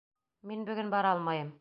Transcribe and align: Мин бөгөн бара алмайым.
Мин 0.53 0.65
бөгөн 0.71 0.93
бара 0.97 1.15
алмайым. 1.17 1.49